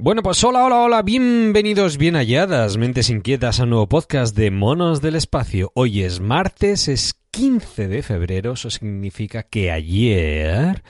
Bueno, 0.00 0.22
pues 0.22 0.44
hola, 0.44 0.64
hola, 0.64 0.82
hola, 0.82 1.02
bienvenidos, 1.02 1.98
bien 1.98 2.14
halladas, 2.14 2.76
mentes 2.76 3.10
inquietas 3.10 3.58
a 3.58 3.64
un 3.64 3.70
nuevo 3.70 3.88
podcast 3.88 4.36
de 4.36 4.52
Monos 4.52 5.02
del 5.02 5.16
Espacio. 5.16 5.72
Hoy 5.74 6.02
es 6.04 6.20
martes, 6.20 6.86
es 6.86 7.14
15 7.32 7.88
de 7.88 8.02
febrero, 8.04 8.52
eso 8.52 8.70
significa 8.70 9.42
que 9.42 9.72
ayer, 9.72 10.84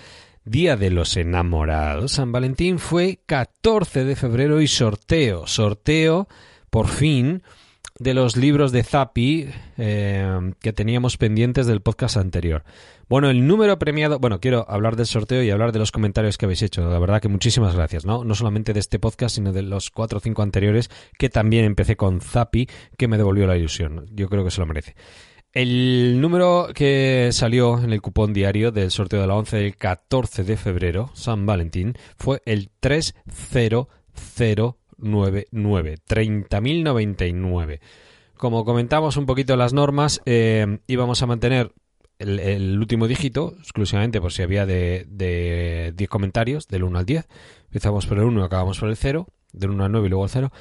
Día 0.44 0.76
de 0.76 0.90
los 0.90 1.16
Enamorados, 1.16 2.12
San 2.12 2.32
Valentín 2.32 2.78
fue 2.78 3.20
14 3.24 4.04
de 4.04 4.14
febrero 4.14 4.60
y 4.60 4.68
sorteo, 4.68 5.46
sorteo, 5.46 6.28
por 6.68 6.88
fin, 6.88 7.42
de 7.98 8.14
los 8.14 8.36
libros 8.36 8.72
de 8.72 8.82
Zappi 8.82 9.48
eh, 9.76 10.52
que 10.60 10.72
teníamos 10.72 11.16
pendientes 11.16 11.66
del 11.66 11.80
podcast 11.80 12.16
anterior. 12.16 12.64
Bueno, 13.08 13.30
el 13.30 13.46
número 13.46 13.78
premiado, 13.78 14.18
bueno, 14.18 14.40
quiero 14.40 14.66
hablar 14.68 14.96
del 14.96 15.06
sorteo 15.06 15.42
y 15.42 15.50
hablar 15.50 15.72
de 15.72 15.78
los 15.78 15.92
comentarios 15.92 16.36
que 16.36 16.44
habéis 16.46 16.62
hecho. 16.62 16.88
La 16.88 16.98
verdad 16.98 17.22
que 17.22 17.28
muchísimas 17.28 17.74
gracias, 17.74 18.04
¿no? 18.04 18.24
No 18.24 18.34
solamente 18.34 18.72
de 18.72 18.80
este 18.80 18.98
podcast, 18.98 19.36
sino 19.36 19.52
de 19.52 19.62
los 19.62 19.90
cuatro 19.90 20.18
o 20.18 20.20
cinco 20.20 20.42
anteriores, 20.42 20.90
que 21.18 21.30
también 21.30 21.64
empecé 21.64 21.96
con 21.96 22.20
Zappi, 22.20 22.68
que 22.96 23.08
me 23.08 23.16
devolvió 23.16 23.46
la 23.46 23.56
ilusión. 23.56 24.06
Yo 24.12 24.28
creo 24.28 24.44
que 24.44 24.50
se 24.50 24.60
lo 24.60 24.66
merece. 24.66 24.94
El 25.52 26.20
número 26.20 26.68
que 26.74 27.30
salió 27.32 27.82
en 27.82 27.92
el 27.92 28.02
cupón 28.02 28.34
diario 28.34 28.70
del 28.70 28.90
sorteo 28.90 29.22
de 29.22 29.26
la 29.26 29.34
11 29.34 29.56
del 29.56 29.76
14 29.76 30.44
de 30.44 30.56
febrero, 30.58 31.10
San 31.14 31.46
Valentín, 31.46 31.94
fue 32.18 32.42
el 32.44 32.68
30099, 34.98 35.98
30.099. 36.08 37.80
Como 38.36 38.64
comentamos 38.64 39.16
un 39.16 39.26
poquito 39.26 39.56
las 39.56 39.72
normas, 39.72 40.20
eh, 40.24 40.78
íbamos 40.86 41.22
a 41.22 41.26
mantener 41.26 41.72
el, 42.18 42.78
último 42.78 43.06
dígito, 43.06 43.54
exclusivamente 43.58 44.20
por 44.20 44.32
si 44.32 44.42
había 44.42 44.66
de, 44.66 45.06
de 45.08 45.92
10 45.96 46.10
comentarios, 46.10 46.68
del 46.68 46.84
1 46.84 46.98
al 46.98 47.06
10. 47.06 47.28
Empezamos 47.64 48.06
por 48.06 48.18
el 48.18 48.24
1 48.24 48.40
y 48.40 48.44
acabamos 48.44 48.78
por 48.78 48.88
el 48.88 48.96
0, 48.96 49.26
del 49.52 49.70
1 49.70 49.84
al 49.84 49.92
9 49.92 50.06
y 50.06 50.10
luego 50.10 50.24
el 50.24 50.30
0. 50.30 50.52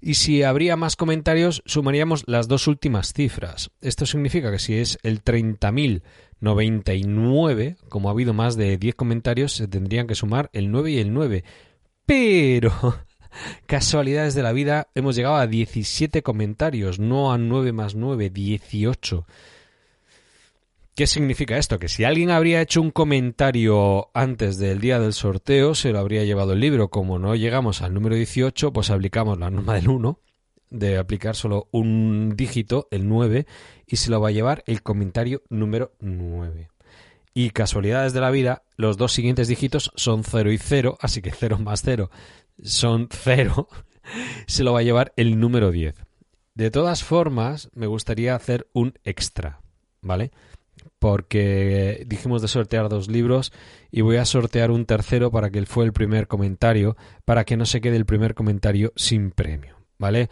Y 0.00 0.14
si 0.14 0.42
habría 0.42 0.76
más 0.76 0.96
comentarios, 0.96 1.62
sumaríamos 1.66 2.24
las 2.26 2.48
dos 2.48 2.66
últimas 2.66 3.12
cifras. 3.12 3.70
Esto 3.80 4.06
significa 4.06 4.50
que 4.50 4.58
si 4.58 4.74
es 4.74 4.98
el 5.02 5.22
30.099, 5.24 7.76
como 7.88 8.08
ha 8.08 8.12
habido 8.12 8.32
más 8.34 8.56
de 8.56 8.76
10 8.76 8.94
comentarios, 8.94 9.52
se 9.52 9.66
tendrían 9.68 10.06
que 10.06 10.14
sumar 10.14 10.50
el 10.52 10.70
9 10.70 10.90
y 10.92 10.98
el 10.98 11.14
9. 11.14 11.44
Pero, 12.04 12.72
casualidades 13.66 14.34
de 14.34 14.42
la 14.42 14.52
vida, 14.52 14.88
hemos 14.94 15.16
llegado 15.16 15.36
a 15.36 15.46
17 15.46 16.22
comentarios, 16.22 16.98
no 16.98 17.32
a 17.32 17.38
9 17.38 17.72
más 17.72 17.94
9, 17.94 18.30
18. 18.30 19.26
¿Qué 20.96 21.06
significa 21.06 21.58
esto? 21.58 21.78
Que 21.78 21.88
si 21.88 22.04
alguien 22.04 22.30
habría 22.30 22.62
hecho 22.62 22.80
un 22.80 22.90
comentario 22.90 24.08
antes 24.14 24.56
del 24.56 24.80
día 24.80 24.98
del 24.98 25.12
sorteo, 25.12 25.74
se 25.74 25.92
lo 25.92 25.98
habría 25.98 26.24
llevado 26.24 26.54
el 26.54 26.60
libro. 26.60 26.88
Como 26.88 27.18
no 27.18 27.34
llegamos 27.34 27.82
al 27.82 27.92
número 27.92 28.16
18, 28.16 28.72
pues 28.72 28.88
aplicamos 28.88 29.38
la 29.38 29.50
norma 29.50 29.74
del 29.74 29.90
1, 29.90 30.18
de 30.70 30.96
aplicar 30.96 31.36
solo 31.36 31.68
un 31.70 32.34
dígito, 32.34 32.88
el 32.90 33.06
9, 33.10 33.46
y 33.86 33.96
se 33.96 34.10
lo 34.10 34.22
va 34.22 34.28
a 34.28 34.32
llevar 34.32 34.64
el 34.66 34.82
comentario 34.82 35.42
número 35.50 35.92
9. 36.00 36.70
Y 37.34 37.50
casualidades 37.50 38.14
de 38.14 38.22
la 38.22 38.30
vida, 38.30 38.62
los 38.78 38.96
dos 38.96 39.12
siguientes 39.12 39.48
dígitos 39.48 39.92
son 39.96 40.24
0 40.24 40.50
y 40.50 40.56
0, 40.56 40.96
así 40.98 41.20
que 41.20 41.30
0 41.30 41.58
más 41.58 41.82
0 41.84 42.10
son 42.62 43.08
0. 43.10 43.68
se 44.46 44.64
lo 44.64 44.72
va 44.72 44.80
a 44.80 44.84
llevar 44.84 45.12
el 45.16 45.38
número 45.38 45.70
10. 45.70 45.94
De 46.54 46.70
todas 46.70 47.04
formas, 47.04 47.70
me 47.74 47.86
gustaría 47.86 48.34
hacer 48.34 48.68
un 48.72 48.94
extra, 49.04 49.60
¿vale? 50.00 50.30
porque 50.98 52.04
dijimos 52.06 52.42
de 52.42 52.48
sortear 52.48 52.88
dos 52.88 53.08
libros 53.08 53.52
y 53.90 54.00
voy 54.00 54.16
a 54.16 54.24
sortear 54.24 54.70
un 54.70 54.86
tercero 54.86 55.30
para 55.30 55.50
que 55.50 55.64
fue 55.66 55.84
el 55.84 55.92
primer 55.92 56.26
comentario, 56.26 56.96
para 57.24 57.44
que 57.44 57.56
no 57.56 57.66
se 57.66 57.80
quede 57.80 57.96
el 57.96 58.06
primer 58.06 58.34
comentario 58.34 58.92
sin 58.96 59.30
premio, 59.30 59.76
¿vale? 59.98 60.30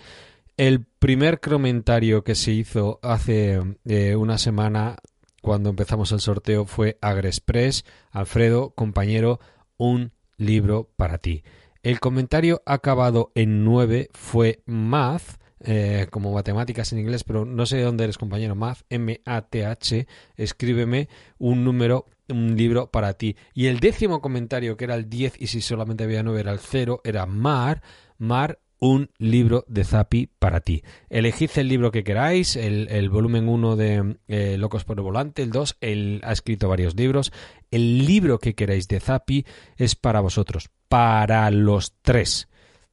El 0.57 0.85
primer 0.85 1.41
comentario 1.41 2.25
que 2.25 2.35
se 2.35 2.53
hizo 2.53 3.01
hace 3.03 3.61
eh, 3.85 4.17
una 4.17 4.39
semana 4.39 4.97
cuando 5.43 5.71
empezamos 5.71 6.13
el 6.13 6.21
sorteo 6.21 6.65
fue 6.65 6.99
Agrexpress, 7.01 7.85
Alfredo, 8.11 8.71
compañero, 8.71 9.41
un 9.77 10.13
libro 10.39 10.91
para 10.97 11.19
ti. 11.19 11.43
El 11.85 12.01
comentario 12.01 12.63
acabado 12.65 13.31
en 13.35 13.63
9 13.63 14.09
fue 14.15 14.63
Math, 14.65 15.39
eh, 15.61 16.07
como 16.11 16.33
matemáticas 16.33 16.91
en 16.95 17.01
inglés, 17.01 17.25
pero 17.25 17.45
no 17.45 17.67
sé 17.67 17.77
de 17.77 17.83
dónde 17.83 18.05
eres, 18.05 18.17
compañero. 18.17 18.55
Math, 18.55 18.87
M-A-T-H, 18.89 20.07
escríbeme 20.35 21.11
un 21.37 21.63
número, 21.63 22.07
un 22.31 22.57
libro 22.57 22.91
para 22.91 23.13
ti. 23.13 23.37
Y 23.53 23.67
el 23.67 23.81
décimo 23.81 24.23
comentario, 24.23 24.79
que 24.79 24.85
era 24.85 24.95
el 24.95 25.11
10, 25.11 25.43
y 25.43 25.49
si 25.49 25.61
solamente 25.61 26.05
había 26.05 26.23
9 26.23 26.41
era 26.41 26.53
el 26.53 26.59
0, 26.59 27.03
era 27.05 27.27
Mar, 27.27 27.83
Mar, 28.17 28.61
un 28.85 29.09
libro 29.17 29.65
de 29.67 29.83
Zapi 29.83 30.27
para 30.39 30.61
ti. 30.61 30.83
Elegid 31.09 31.51
el 31.57 31.69
libro 31.69 31.91
que 31.91 32.05
queráis, 32.05 32.55
el, 32.55 33.09
volumen 33.09 33.49
1 33.49 33.77
de 33.77 34.19
eh, 34.29 34.59
Locos 34.59 34.85
por 34.85 34.99
el 34.99 35.05
Volante, 35.05 35.43
el 35.43 35.51
2, 35.51 35.79
él 35.81 36.21
ha 36.23 36.33
escrito 36.33 36.69
varios 36.69 36.95
libros. 36.95 37.33
El 37.71 38.05
libro 38.05 38.39
que 38.39 38.55
queráis 38.55 38.87
de 38.87 39.01
Zapi 39.01 39.47
es 39.79 39.95
para 39.95 40.21
vosotros, 40.21 40.69
para 40.89 41.51
los 41.51 41.95
tres. 42.03 42.49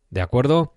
¿De 0.10 0.22
acuerdo? 0.22 0.76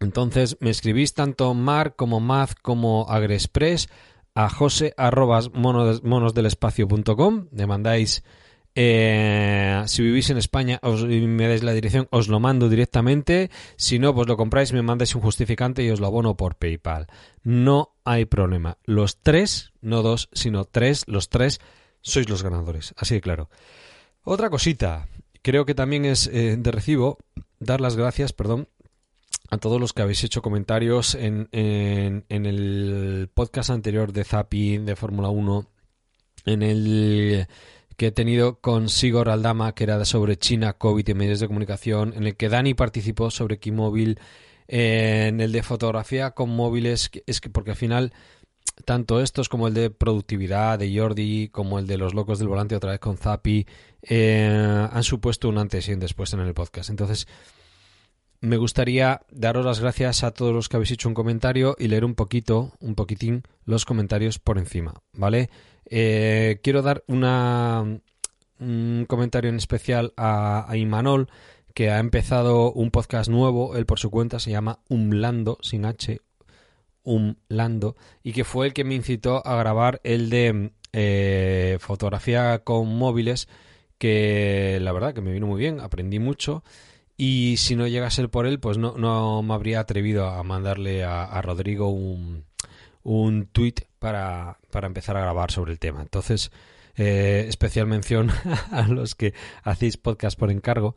Entonces 0.00 0.56
me 0.60 0.70
escribís 0.70 1.12
tanto 1.12 1.52
Mar 1.52 1.94
como 1.94 2.20
Maz 2.20 2.54
como 2.54 3.10
Agrexpress 3.10 3.90
a 4.34 4.48
jose 4.48 4.94
arrobas 4.96 5.50
monosdelespacio.com. 5.52 7.48
Me 7.50 7.66
mandáis, 7.66 8.24
eh, 8.74 9.82
si 9.86 10.02
vivís 10.02 10.30
en 10.30 10.38
España 10.38 10.78
os, 10.82 11.04
me 11.04 11.48
dais 11.48 11.62
la 11.62 11.72
dirección, 11.72 12.06
os 12.10 12.28
lo 12.28 12.40
mando 12.40 12.68
directamente. 12.68 13.50
Si 13.76 13.98
no, 13.98 14.14
pues 14.14 14.28
lo 14.28 14.36
compráis, 14.36 14.72
me 14.72 14.82
mandáis 14.82 15.14
un 15.14 15.22
justificante 15.22 15.82
y 15.82 15.90
os 15.90 16.00
lo 16.00 16.06
abono 16.06 16.36
por 16.36 16.56
PayPal. 16.56 17.06
No 17.42 17.96
hay 18.04 18.24
problema. 18.26 18.78
Los 18.84 19.20
tres, 19.20 19.72
no 19.80 20.02
dos, 20.02 20.28
sino 20.32 20.64
tres, 20.64 21.04
los 21.06 21.28
tres 21.28 21.60
sois 22.00 22.28
los 22.28 22.42
ganadores. 22.42 22.94
Así 22.96 23.14
de 23.14 23.20
claro. 23.20 23.50
Otra 24.22 24.50
cosita, 24.50 25.08
creo 25.42 25.64
que 25.64 25.74
también 25.74 26.04
es 26.04 26.26
eh, 26.28 26.56
de 26.56 26.70
recibo 26.70 27.18
dar 27.58 27.80
las 27.80 27.96
gracias, 27.96 28.32
perdón, 28.32 28.68
a 29.50 29.58
todos 29.58 29.80
los 29.80 29.92
que 29.92 30.02
habéis 30.02 30.22
hecho 30.24 30.42
comentarios 30.42 31.14
en, 31.14 31.48
en, 31.52 32.46
el 32.46 33.28
podcast 33.34 33.70
anterior 33.70 34.12
de 34.12 34.24
Zapping 34.24 34.86
de 34.86 34.96
Fórmula 34.96 35.28
1, 35.28 35.66
en 36.46 36.62
el 36.62 37.46
que 38.00 38.06
he 38.06 38.12
tenido 38.12 38.60
con 38.60 38.88
Sigor 38.88 39.28
Aldama, 39.28 39.74
que 39.74 39.84
era 39.84 40.02
sobre 40.06 40.38
China, 40.38 40.72
COVID 40.72 41.06
y 41.06 41.12
medios 41.12 41.38
de 41.38 41.48
comunicación, 41.48 42.14
en 42.16 42.26
el 42.26 42.34
que 42.34 42.48
Dani 42.48 42.72
participó 42.72 43.30
sobre 43.30 43.58
Kimóvil, 43.58 44.18
en 44.68 45.38
el 45.42 45.52
de 45.52 45.62
fotografía 45.62 46.30
con 46.30 46.48
móviles, 46.48 47.10
es 47.26 47.42
que 47.42 47.50
porque 47.50 47.72
al 47.72 47.76
final 47.76 48.14
tanto 48.86 49.20
estos 49.20 49.50
como 49.50 49.68
el 49.68 49.74
de 49.74 49.90
productividad 49.90 50.78
de 50.78 50.98
Jordi, 50.98 51.50
como 51.50 51.78
el 51.78 51.86
de 51.86 51.98
los 51.98 52.14
locos 52.14 52.38
del 52.38 52.48
volante 52.48 52.74
otra 52.74 52.92
vez 52.92 53.00
con 53.00 53.18
Zappi, 53.18 53.66
eh, 54.00 54.88
han 54.90 55.02
supuesto 55.02 55.50
un 55.50 55.58
antes 55.58 55.86
y 55.90 55.92
un 55.92 56.00
después 56.00 56.32
en 56.32 56.40
el 56.40 56.54
podcast. 56.54 56.88
Entonces, 56.88 57.28
me 58.40 58.56
gustaría 58.56 59.20
daros 59.30 59.64
las 59.64 59.80
gracias 59.80 60.24
a 60.24 60.32
todos 60.32 60.54
los 60.54 60.68
que 60.68 60.76
habéis 60.76 60.92
hecho 60.92 61.08
un 61.08 61.14
comentario 61.14 61.76
y 61.78 61.88
leer 61.88 62.04
un 62.04 62.14
poquito, 62.14 62.72
un 62.80 62.94
poquitín, 62.94 63.42
los 63.64 63.84
comentarios 63.84 64.38
por 64.38 64.58
encima, 64.58 64.94
¿vale? 65.12 65.50
Eh, 65.84 66.58
quiero 66.62 66.82
dar 66.82 67.04
una, 67.06 68.00
un 68.58 69.04
comentario 69.06 69.50
en 69.50 69.56
especial 69.56 70.14
a, 70.16 70.66
Imanol, 70.74 71.28
que 71.74 71.90
ha 71.90 71.98
empezado 71.98 72.72
un 72.72 72.90
podcast 72.90 73.30
nuevo, 73.30 73.76
él 73.76 73.86
por 73.86 73.98
su 73.98 74.10
cuenta 74.10 74.38
se 74.38 74.50
llama 74.50 74.80
Umlando, 74.88 75.58
sin 75.60 75.84
H, 75.84 76.20
Umlando, 77.02 77.96
y 78.22 78.32
que 78.32 78.44
fue 78.44 78.66
el 78.66 78.72
que 78.72 78.84
me 78.84 78.94
incitó 78.94 79.46
a 79.46 79.56
grabar 79.56 80.00
el 80.02 80.30
de 80.30 80.72
eh, 80.92 81.76
fotografía 81.78 82.60
con 82.64 82.96
móviles, 82.96 83.48
que 83.98 84.78
la 84.80 84.92
verdad 84.92 85.12
que 85.12 85.20
me 85.20 85.32
vino 85.32 85.46
muy 85.46 85.60
bien, 85.60 85.78
aprendí 85.80 86.18
mucho 86.18 86.64
y 87.22 87.58
si 87.58 87.76
no 87.76 87.86
llega 87.86 88.06
a 88.06 88.10
ser 88.10 88.30
por 88.30 88.46
él, 88.46 88.60
pues 88.60 88.78
no, 88.78 88.94
no 88.96 89.42
me 89.42 89.52
habría 89.52 89.80
atrevido 89.80 90.26
a 90.26 90.42
mandarle 90.42 91.04
a, 91.04 91.42
Rodrigo 91.42 91.88
un, 91.90 92.46
un 93.02 93.44
tweet 93.44 93.74
para, 93.98 94.56
para, 94.70 94.86
empezar 94.86 95.18
a 95.18 95.20
grabar 95.20 95.50
sobre 95.50 95.72
el 95.72 95.78
tema. 95.78 96.00
Entonces, 96.00 96.50
eh, 96.96 97.44
especial 97.46 97.86
mención 97.86 98.30
a 98.70 98.88
los 98.88 99.14
que 99.14 99.34
hacéis 99.62 99.98
podcast 99.98 100.38
por 100.38 100.50
encargo, 100.50 100.96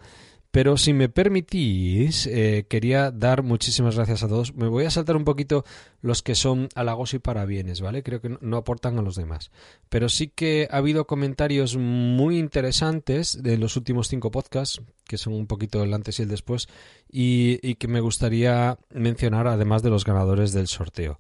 Pero 0.54 0.78
si 0.78 0.94
me 0.94 1.10
permitís, 1.10 2.28
eh, 2.28 2.68
quería 2.70 3.10
dar 3.10 3.42
muchísimas 3.42 3.96
gracias 3.96 4.22
a 4.22 4.28
todos. 4.28 4.54
Me 4.54 4.68
voy 4.68 4.86
a 4.86 4.92
saltar 4.92 5.16
un 5.16 5.24
poquito 5.24 5.66
los 6.04 6.22
que 6.22 6.36
son 6.36 6.70
halagos 6.76 7.16
y 7.16 7.20
parabienes, 7.20 7.82
¿vale? 7.82 8.04
Creo 8.04 8.22
que 8.22 8.38
no 8.40 8.58
aportan 8.58 9.00
a 9.00 9.02
los 9.02 9.16
demás. 9.16 9.50
Pero 9.90 10.10
sí 10.10 10.28
que 10.28 10.68
ha 10.70 10.78
habido 10.78 11.08
comentarios 11.08 11.76
muy 11.76 12.38
interesantes 12.38 13.42
de 13.42 13.58
los 13.58 13.78
últimos 13.78 14.10
cinco 14.10 14.30
podcasts, 14.30 14.80
que 15.08 15.18
son 15.18 15.34
un 15.34 15.48
poquito 15.48 15.82
el 15.82 15.92
antes 15.92 16.20
y 16.20 16.22
el 16.22 16.30
después, 16.30 16.68
y, 17.12 17.74
que 17.74 17.88
me 17.88 18.00
gustaría 18.00 18.78
mencionar 18.92 19.48
además 19.48 19.82
de 19.82 19.90
los 19.90 20.06
ganadores 20.06 20.54
del 20.54 20.68
sorteo. 20.68 21.20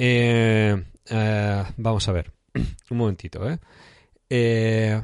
Eh, 0.00 0.74
eh, 1.08 1.64
vamos 1.76 2.08
a 2.08 2.12
ver, 2.12 2.32
un 2.90 2.98
momentito, 2.98 3.48
¿eh? 3.48 3.60
eh 4.28 5.00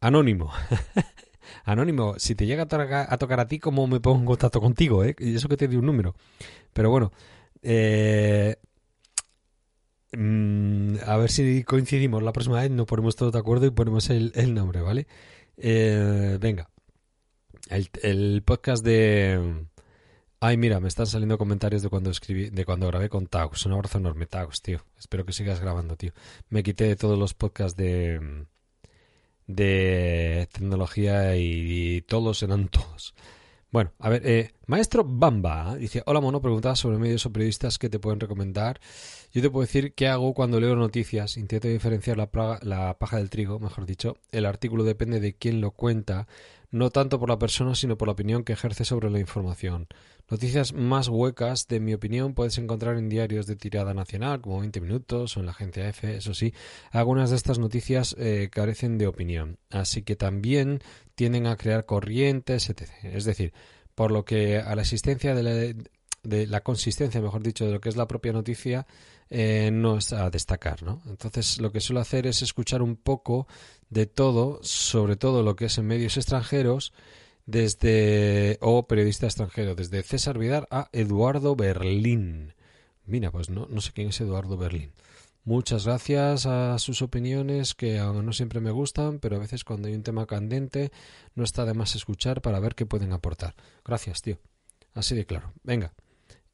anónimo. 0.00 0.50
Anónimo, 1.64 2.14
si 2.18 2.34
te 2.34 2.46
llega 2.46 2.62
a, 2.64 3.18
tocar 3.18 3.40
a 3.40 3.46
ti, 3.46 3.58
¿cómo 3.58 3.86
me 3.86 4.00
pongo 4.00 4.20
en 4.20 4.26
contacto 4.26 4.60
contigo? 4.60 5.04
Eh? 5.04 5.14
Y 5.18 5.36
eso 5.36 5.48
que 5.48 5.56
te 5.56 5.68
di 5.68 5.76
un 5.76 5.86
número. 5.86 6.14
Pero 6.72 6.90
bueno, 6.90 7.12
eh, 7.62 8.56
mm, 10.12 10.96
a 11.06 11.16
ver 11.16 11.30
si 11.30 11.64
coincidimos 11.64 12.22
la 12.22 12.32
próxima 12.32 12.60
vez, 12.60 12.70
nos 12.70 12.86
ponemos 12.86 13.16
todos 13.16 13.32
de 13.32 13.38
acuerdo 13.38 13.66
y 13.66 13.70
ponemos 13.70 14.10
el, 14.10 14.54
nombre, 14.54 14.80
¿vale? 14.80 15.06
Eh, 15.56 16.38
venga. 16.40 16.70
El, 18.02 18.42
podcast 18.42 18.84
de... 18.84 19.66
Ay, 20.40 20.56
mira, 20.56 20.80
me 20.80 20.88
están 20.88 21.06
saliendo 21.06 21.36
comentarios 21.36 21.82
de 21.82 21.90
cuando 21.90 22.10
escribí, 22.10 22.48
de 22.50 22.64
cuando 22.64 22.86
grabé 22.86 23.08
con 23.10 23.26
Tagus. 23.26 23.66
Un 23.66 23.72
abrazo 23.72 23.98
enorme, 23.98 24.26
Tagus, 24.26 24.62
tío. 24.62 24.82
Espero 24.98 25.24
que 25.26 25.32
sigas 25.32 25.60
grabando, 25.60 25.96
tío. 25.96 26.12
Me 26.48 26.62
quité 26.62 26.84
de 26.84 26.96
todos 26.96 27.18
los 27.18 27.34
podcasts 27.34 27.76
de 27.76 28.46
de 29.54 30.48
tecnología 30.52 31.36
y, 31.36 32.02
todos 32.02 32.42
eran 32.42 32.68
todos. 32.68 33.14
Bueno, 33.70 33.92
a 34.00 34.08
ver, 34.08 34.26
eh, 34.26 34.50
Maestro 34.66 35.04
Bamba 35.04 35.76
dice, 35.76 36.02
hola 36.06 36.20
mono, 36.20 36.40
preguntaba 36.40 36.74
sobre 36.74 36.98
medios 36.98 37.24
o 37.26 37.32
periodistas 37.32 37.78
que 37.78 37.88
te 37.88 38.00
pueden 38.00 38.18
recomendar. 38.18 38.80
Yo 39.32 39.42
te 39.42 39.50
puedo 39.50 39.64
decir 39.64 39.94
qué 39.94 40.08
hago 40.08 40.34
cuando 40.34 40.58
leo 40.58 40.74
noticias, 40.74 41.36
intento 41.36 41.68
diferenciar 41.68 42.16
la, 42.16 42.28
la 42.62 42.98
paja 42.98 43.18
del 43.18 43.30
trigo, 43.30 43.60
mejor 43.60 43.86
dicho. 43.86 44.16
El 44.32 44.44
artículo 44.46 44.82
depende 44.82 45.20
de 45.20 45.34
quién 45.34 45.60
lo 45.60 45.70
cuenta, 45.70 46.26
no 46.72 46.90
tanto 46.90 47.20
por 47.20 47.28
la 47.28 47.38
persona, 47.38 47.76
sino 47.76 47.96
por 47.96 48.08
la 48.08 48.12
opinión 48.12 48.42
que 48.42 48.54
ejerce 48.54 48.84
sobre 48.84 49.08
la 49.08 49.20
información. 49.20 49.86
Noticias 50.30 50.72
más 50.72 51.08
huecas, 51.08 51.66
de 51.66 51.80
mi 51.80 51.92
opinión, 51.92 52.34
puedes 52.34 52.56
encontrar 52.58 52.96
en 52.96 53.08
diarios 53.08 53.46
de 53.46 53.56
tirada 53.56 53.94
nacional, 53.94 54.40
como 54.40 54.60
20 54.60 54.80
minutos, 54.80 55.36
o 55.36 55.40
en 55.40 55.46
la 55.46 55.52
agencia 55.52 55.88
F, 55.88 56.16
eso 56.16 56.34
sí. 56.34 56.54
Algunas 56.92 57.30
de 57.30 57.36
estas 57.36 57.58
noticias 57.58 58.14
eh, 58.16 58.48
carecen 58.52 58.96
de 58.96 59.08
opinión, 59.08 59.58
así 59.70 60.02
que 60.02 60.14
también 60.14 60.82
tienden 61.16 61.48
a 61.48 61.56
crear 61.56 61.84
corrientes, 61.84 62.70
etc. 62.70 62.90
Es 63.02 63.24
decir, 63.24 63.52
por 63.96 64.12
lo 64.12 64.24
que 64.24 64.58
a 64.58 64.74
la 64.76 64.82
existencia 64.82 65.34
de 65.34 65.42
la, 65.42 65.84
de 66.22 66.46
la 66.46 66.60
consistencia, 66.60 67.20
mejor 67.20 67.42
dicho, 67.42 67.66
de 67.66 67.72
lo 67.72 67.80
que 67.80 67.88
es 67.88 67.96
la 67.96 68.06
propia 68.06 68.32
noticia, 68.32 68.86
eh, 69.30 69.70
no 69.72 69.98
es 69.98 70.12
a 70.12 70.30
destacar, 70.30 70.82
¿no? 70.84 71.02
Entonces, 71.06 71.60
lo 71.60 71.72
que 71.72 71.80
suelo 71.80 72.00
hacer 72.00 72.28
es 72.28 72.42
escuchar 72.42 72.82
un 72.82 72.94
poco 72.96 73.48
de 73.88 74.06
todo, 74.06 74.60
sobre 74.62 75.16
todo 75.16 75.42
lo 75.42 75.56
que 75.56 75.66
es 75.66 75.78
en 75.78 75.86
medios 75.86 76.16
extranjeros, 76.16 76.92
desde 77.50 78.58
o 78.60 78.86
periodista 78.86 79.26
extranjero, 79.26 79.74
desde 79.74 80.02
César 80.02 80.38
Vidal 80.38 80.66
a 80.70 80.88
Eduardo 80.92 81.56
Berlín. 81.56 82.54
Mira, 83.06 83.30
pues 83.30 83.50
no, 83.50 83.66
no 83.68 83.80
sé 83.80 83.92
quién 83.92 84.08
es 84.08 84.20
Eduardo 84.20 84.56
Berlín. 84.56 84.92
Muchas 85.44 85.86
gracias 85.86 86.46
a 86.46 86.78
sus 86.78 87.02
opiniones 87.02 87.74
que 87.74 87.98
no 87.98 88.32
siempre 88.32 88.60
me 88.60 88.70
gustan, 88.70 89.18
pero 89.18 89.36
a 89.36 89.38
veces 89.40 89.64
cuando 89.64 89.88
hay 89.88 89.94
un 89.94 90.02
tema 90.02 90.26
candente 90.26 90.92
no 91.34 91.44
está 91.44 91.64
de 91.64 91.74
más 91.74 91.96
escuchar 91.96 92.40
para 92.40 92.60
ver 92.60 92.74
qué 92.74 92.86
pueden 92.86 93.12
aportar. 93.12 93.54
Gracias, 93.84 94.22
tío. 94.22 94.38
Así 94.94 95.14
de 95.14 95.26
claro. 95.26 95.52
Venga. 95.64 95.92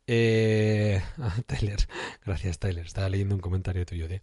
Eh, 0.07 1.03
Tyler. 1.47 1.79
Gracias, 2.25 2.59
Tyler. 2.59 2.87
Estaba 2.87 3.09
leyendo 3.09 3.35
un 3.35 3.41
comentario 3.41 3.85
tuyo, 3.85 4.09
tío. 4.09 4.21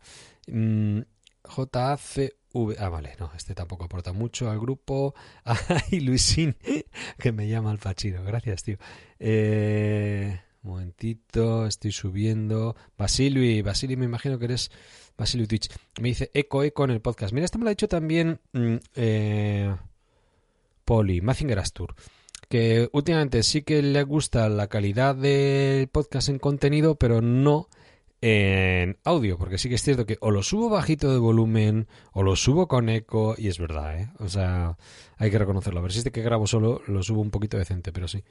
Mm, 0.47 1.01
JACV. 1.43 2.31
Ah, 2.77 2.89
vale, 2.89 3.15
no, 3.19 3.31
este 3.35 3.55
tampoco 3.55 3.85
aporta 3.85 4.13
mucho 4.13 4.49
al 4.49 4.59
grupo. 4.59 5.15
Ay, 5.43 5.99
Luisín, 6.01 6.55
que 7.17 7.31
me 7.31 7.47
llama 7.47 7.71
al 7.71 7.79
Pachino. 7.79 8.23
Gracias, 8.23 8.63
tío. 8.63 8.77
Eh, 9.19 10.39
momentito, 10.61 11.65
estoy 11.65 11.91
subiendo. 11.91 12.75
Basili, 12.97 13.61
Basili, 13.61 13.97
me 13.97 14.05
imagino 14.05 14.37
que 14.37 14.45
eres 14.45 14.71
Basili 15.17 15.47
Twitch. 15.47 15.69
Me 15.99 16.09
dice 16.09 16.29
eco, 16.33 16.63
eco 16.63 16.83
en 16.85 16.91
el 16.91 17.01
podcast. 17.01 17.33
Mira, 17.33 17.45
esto 17.45 17.57
me 17.57 17.63
lo 17.63 17.69
ha 17.69 17.73
dicho 17.73 17.87
también 17.87 18.39
mm, 18.53 18.75
eh, 18.95 19.75
Poli, 20.85 21.21
Mazinger 21.21 21.59
Astur 21.59 21.95
que 22.49 22.87
últimamente 22.91 23.41
sí 23.41 23.63
que 23.63 23.81
le 23.81 24.03
gusta 24.03 24.47
la 24.47 24.67
calidad 24.67 25.15
del 25.15 25.87
podcast 25.87 26.29
en 26.29 26.37
contenido, 26.37 26.93
pero 26.93 27.19
no 27.19 27.67
en 28.25 28.97
audio, 29.03 29.37
porque 29.37 29.57
sí 29.57 29.67
que 29.67 29.75
es 29.75 29.81
cierto 29.81 30.05
que 30.05 30.17
o 30.21 30.31
lo 30.31 30.43
subo 30.43 30.69
bajito 30.69 31.11
de 31.11 31.19
volumen 31.19 31.89
o 32.13 32.23
lo 32.23 32.37
subo 32.37 32.69
con 32.69 32.87
eco 32.87 33.35
y 33.37 33.49
es 33.49 33.59
verdad, 33.59 33.99
¿eh? 33.99 34.09
O 34.19 34.29
sea, 34.29 34.77
hay 35.17 35.29
que 35.29 35.37
reconocerlo. 35.37 35.81
A 35.81 35.83
ver 35.83 35.91
si 35.91 35.97
este 35.97 36.13
que 36.13 36.21
grabo 36.21 36.47
solo 36.47 36.81
lo 36.87 37.03
subo 37.03 37.19
un 37.19 37.31
poquito 37.31 37.57
decente, 37.57 37.91
pero 37.91 38.07
sí. 38.07 38.23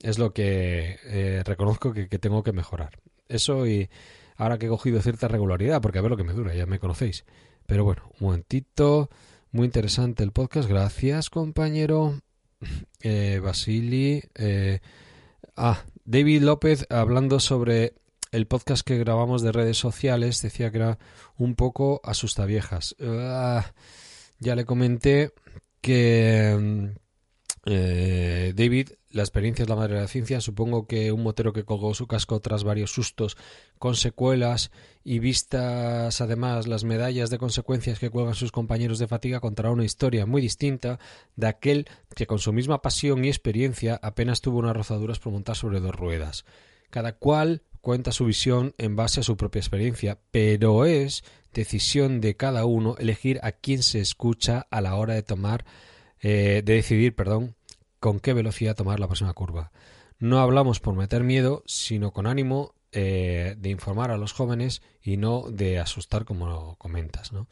Es 0.00 0.18
lo 0.18 0.34
que 0.34 0.98
eh, 1.04 1.42
reconozco 1.46 1.94
que, 1.94 2.10
que, 2.10 2.18
tengo 2.18 2.42
que 2.42 2.52
mejorar. 2.52 3.00
Eso 3.26 3.66
y 3.66 3.88
ahora 4.36 4.58
que 4.58 4.66
he 4.66 4.68
cogido 4.68 5.00
cierta 5.00 5.28
regularidad, 5.28 5.80
porque 5.80 5.98
a 5.98 6.02
ver 6.02 6.10
lo 6.10 6.18
que 6.18 6.24
me 6.24 6.34
dura, 6.34 6.54
ya 6.54 6.66
me 6.66 6.78
conocéis. 6.78 7.24
Pero 7.64 7.84
bueno, 7.84 8.02
un 8.20 8.26
momentito. 8.26 9.08
Muy 9.50 9.64
interesante 9.64 10.24
el 10.24 10.32
podcast. 10.32 10.68
Gracias, 10.68 11.30
compañero. 11.30 12.20
Eh, 13.00 13.40
Basili. 13.42 14.22
Eh, 14.34 14.80
ah, 15.56 15.84
David 16.04 16.42
López 16.42 16.86
hablando 16.90 17.40
sobre 17.40 17.94
el 18.32 18.46
podcast 18.46 18.84
que 18.84 18.98
grabamos 18.98 19.42
de 19.42 19.52
redes 19.52 19.78
sociales 19.78 20.42
decía 20.42 20.70
que 20.70 20.78
era 20.78 20.98
un 21.36 21.54
poco 21.54 22.00
asustaviejas. 22.02 22.96
Ah, 23.00 23.72
ya 24.38 24.56
le 24.56 24.64
comenté 24.64 25.32
que 25.82 26.56
mm, 26.58 27.02
eh, 27.66 28.54
David, 28.56 28.90
la 29.10 29.22
experiencia 29.22 29.64
es 29.64 29.68
la 29.68 29.76
madre 29.76 29.96
de 29.96 30.00
la 30.00 30.08
ciencia. 30.08 30.40
Supongo 30.40 30.86
que 30.86 31.12
un 31.12 31.22
motero 31.22 31.52
que 31.52 31.64
colgó 31.64 31.92
su 31.92 32.06
casco 32.06 32.40
tras 32.40 32.64
varios 32.64 32.90
sustos 32.90 33.36
con 33.78 33.96
secuelas 33.96 34.70
y 35.04 35.18
vistas 35.18 36.20
además 36.20 36.66
las 36.66 36.84
medallas 36.84 37.28
de 37.28 37.38
consecuencias 37.38 37.98
que 37.98 38.08
cuelgan 38.08 38.34
sus 38.34 38.50
compañeros 38.50 38.98
de 38.98 39.08
fatiga 39.08 39.40
contará 39.40 39.70
una 39.70 39.84
historia 39.84 40.24
muy 40.24 40.40
distinta 40.40 40.98
de 41.36 41.48
aquel 41.48 41.86
que 42.14 42.26
con 42.26 42.38
su 42.38 42.52
misma 42.52 42.80
pasión 42.80 43.24
y 43.24 43.28
experiencia 43.28 44.00
apenas 44.02 44.40
tuvo 44.40 44.58
unas 44.58 44.76
rozaduras 44.76 45.18
por 45.18 45.32
montar 45.32 45.56
sobre 45.56 45.80
dos 45.80 45.94
ruedas. 45.94 46.46
Cada 46.90 47.12
cual 47.12 47.62
cuenta 47.82 48.12
su 48.12 48.24
visión 48.24 48.74
en 48.78 48.96
base 48.96 49.20
a 49.20 49.22
su 49.22 49.36
propia 49.36 49.60
experiencia, 49.60 50.18
pero 50.30 50.86
es 50.86 51.24
decisión 51.52 52.22
de 52.22 52.36
cada 52.36 52.64
uno 52.64 52.96
elegir 52.98 53.40
a 53.42 53.52
quién 53.52 53.82
se 53.82 54.00
escucha 54.00 54.66
a 54.70 54.80
la 54.80 54.94
hora 54.94 55.14
de 55.14 55.22
tomar, 55.22 55.66
eh, 56.20 56.62
de 56.64 56.74
decidir, 56.74 57.14
perdón, 57.14 57.56
con 58.00 58.20
qué 58.20 58.32
velocidad 58.32 58.76
tomar 58.76 59.00
la 59.00 59.08
próxima 59.08 59.34
curva. 59.34 59.72
No 60.18 60.38
hablamos 60.38 60.80
por 60.80 60.94
meter 60.94 61.24
miedo, 61.24 61.62
sino 61.66 62.12
con 62.12 62.26
ánimo 62.26 62.74
eh, 62.92 63.56
de 63.58 63.70
informar 63.70 64.10
a 64.12 64.16
los 64.16 64.32
jóvenes 64.32 64.80
y 65.02 65.16
no 65.16 65.50
de 65.50 65.80
asustar 65.80 66.24
como 66.24 66.46
lo 66.46 66.76
comentas, 66.78 67.32
¿no? 67.32 67.48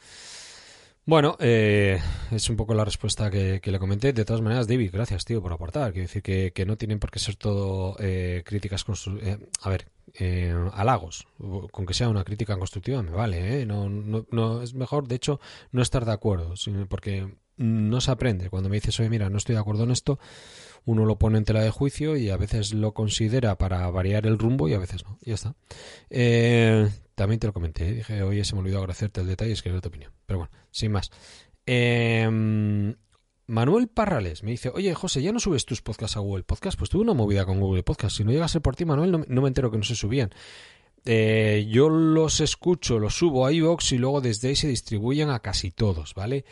Bueno, 1.11 1.37
eh, 1.41 1.99
es 2.31 2.49
un 2.51 2.57
poco 2.57 2.73
la 2.73 2.85
respuesta 2.85 3.31
que, 3.31 3.61
le 3.63 3.79
comenté. 3.81 4.13
De 4.13 4.25
todas 4.25 4.43
maneras, 4.43 4.69
David, 4.69 4.91
gracias, 4.93 5.25
tío, 5.25 5.43
por 5.43 5.53
aportar. 5.53 5.93
Quiero 5.93 6.07
decir 6.07 6.23
que, 6.23 6.65
no 6.65 6.77
tienen 6.77 7.01
por 7.01 7.11
qué 7.11 7.19
ser 7.19 7.35
todo 7.37 7.97
eh, 7.99 8.43
críticas 8.45 8.85
constructivas. 8.85 9.41
Eh, 9.41 9.47
a 9.63 9.71
ver, 9.71 9.89
eh, 10.15 10.55
halagos. 10.73 11.27
Con 11.71 11.87
que 11.87 11.95
sea 11.95 12.09
una 12.09 12.25
crítica 12.25 12.57
constructiva 12.57 13.03
me 13.03 13.11
vale. 13.11 13.61
¿eh? 13.61 13.67
No, 13.67 13.89
no, 13.89 14.27
no, 14.31 14.63
es 14.63 14.75
mejor, 14.75 15.09
de 15.09 15.17
hecho, 15.17 15.41
no 15.73 15.83
estar 15.83 16.05
de 16.05 16.13
acuerdo. 16.13 16.55
porque 16.89 17.29
no 17.57 18.01
se 18.01 18.11
aprende. 18.11 18.51
Cuando 18.51 18.69
me 18.69 18.77
dices, 18.77 18.99
oye, 19.01 19.11
mira, 19.11 19.29
no 19.29 19.39
estoy 19.39 19.55
de 19.55 19.61
acuerdo 19.61 19.85
en 19.85 19.91
esto, 19.91 20.19
uno 20.85 21.05
lo 21.05 21.19
pone 21.19 21.39
en 21.39 21.45
tela 21.45 21.61
de 21.61 21.71
juicio 21.71 22.17
y 22.17 22.31
a 22.31 22.37
veces 22.37 22.73
lo 22.73 22.95
considera 22.95 23.57
para 23.59 23.89
variar 23.91 24.27
el 24.27 24.39
rumbo 24.39 24.69
y 24.69 24.75
a 24.75 24.79
veces 24.79 25.05
no. 25.05 25.19
Ya 25.23 25.35
está. 25.35 25.55
Eh, 26.09 26.89
también 27.15 27.39
te 27.39 27.47
lo 27.47 27.53
comenté. 27.53 27.89
¿eh? 27.89 27.95
Dije, 27.95 28.23
oye, 28.23 28.45
se 28.45 28.55
me 28.55 28.61
olvidó 28.61 28.79
agradecerte 28.79 29.21
el 29.21 29.27
detalle 29.27 29.51
y 29.51 29.53
escribir 29.55 29.81
tu 29.81 29.89
opinión. 29.89 30.13
Pero 30.27 30.39
bueno, 30.39 30.53
sin 30.71 30.93
más. 30.93 31.11
Em, 31.67 32.95
Manuel 33.51 33.89
Parrales 33.89 34.45
me 34.45 34.53
dice, 34.53 34.71
oye 34.73 34.95
José, 34.95 35.23
¿ya 35.23 35.33
no 35.33 35.41
subes 35.41 35.67
tus 35.67 35.83
podcasts 35.83 36.17
a 36.17 36.21
Google 36.21 36.45
Podcast? 36.45 36.79
Pues 36.79 36.89
tuve 36.89 37.03
una 37.03 37.15
movida 37.15 37.45
con 37.45 37.59
Google 37.59 37.83
Podcast. 37.83 38.17
Si 38.17 38.23
no 38.23 38.31
llegase 38.31 38.61
por 38.61 38.77
ti, 38.77 38.85
Manuel, 38.85 39.27
no, 39.27 39.43
me 39.43 39.49
entero 39.49 39.73
que 39.73 39.77
no 39.77 39.83
se 39.83 39.97
subían. 39.97 40.31
Eh, 41.05 41.67
yo 41.69 41.89
los 41.89 42.41
escucho, 42.41 43.01
los 43.01 43.17
subo 43.17 43.45
a 43.45 43.53
iVoox 43.53 43.93
y 43.93 43.99
luego 43.99 44.21
desde 44.21 44.49
ahí 44.49 44.57
se 44.57 44.69
distribuyen 44.69 45.31
a 45.31 45.41
casi 45.41 45.73
todos, 45.73 46.15
¿vale? 46.15 46.45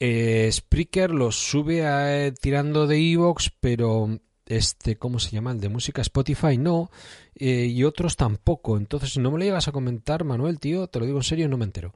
Eh, 0.00 0.48
Spreaker 0.50 1.10
los 1.10 1.36
sube 1.36 2.32
tirando 2.40 2.86
de 2.86 2.98
iVoox, 2.98 3.50
pero 3.60 4.18
este, 4.48 4.96
¿cómo 4.96 5.18
se 5.18 5.30
llama? 5.30 5.52
El 5.52 5.60
de 5.60 5.68
música 5.68 6.00
Spotify 6.00 6.56
no, 6.56 6.90
eh, 7.34 7.66
y 7.66 7.84
otros 7.84 8.16
tampoco. 8.16 8.78
Entonces, 8.78 9.12
si 9.12 9.20
no 9.20 9.30
me 9.30 9.38
lo 9.38 9.44
llegas 9.44 9.68
a 9.68 9.72
comentar, 9.72 10.24
Manuel, 10.24 10.58
tío, 10.58 10.86
te 10.86 10.98
lo 10.98 11.04
digo 11.04 11.18
en 11.18 11.24
serio, 11.24 11.48
no 11.48 11.58
me 11.58 11.66
entero. 11.66 11.94